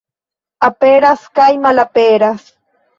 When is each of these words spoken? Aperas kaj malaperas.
Aperas 0.69 1.29
kaj 1.37 1.49
malaperas. 1.69 2.55